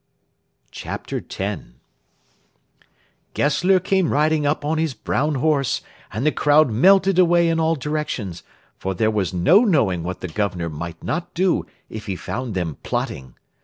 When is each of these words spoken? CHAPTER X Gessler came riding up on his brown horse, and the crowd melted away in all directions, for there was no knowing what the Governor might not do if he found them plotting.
CHAPTER 0.71 1.17
X 1.29 1.61
Gessler 3.35 3.79
came 3.79 4.11
riding 4.11 4.47
up 4.47 4.65
on 4.65 4.79
his 4.79 4.95
brown 4.95 5.35
horse, 5.35 5.83
and 6.11 6.25
the 6.25 6.31
crowd 6.31 6.71
melted 6.71 7.19
away 7.19 7.47
in 7.47 7.59
all 7.59 7.75
directions, 7.75 8.41
for 8.79 8.95
there 8.95 9.11
was 9.11 9.31
no 9.31 9.63
knowing 9.63 10.01
what 10.01 10.21
the 10.21 10.27
Governor 10.27 10.69
might 10.69 11.03
not 11.03 11.35
do 11.35 11.67
if 11.87 12.07
he 12.07 12.15
found 12.15 12.55
them 12.55 12.77
plotting. 12.81 13.35